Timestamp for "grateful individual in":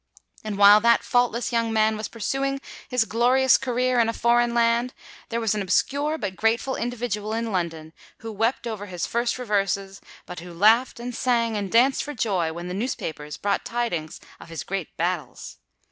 6.35-7.51